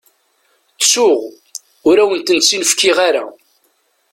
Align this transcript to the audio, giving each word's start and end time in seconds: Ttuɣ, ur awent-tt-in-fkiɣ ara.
Ttuɣ, 0.81 1.19
ur 1.89 1.97
awent-tt-in-fkiɣ 2.03 2.97
ara. 3.07 3.25